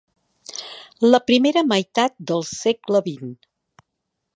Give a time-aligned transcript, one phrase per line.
[1.11, 3.35] La primera meitat del segle vint.